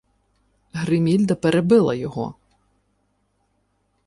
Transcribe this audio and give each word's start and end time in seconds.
Гримільда 0.73 1.35
перебила 1.35 1.95
його: 1.95 2.35